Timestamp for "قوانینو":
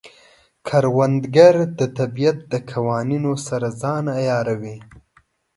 2.71-3.33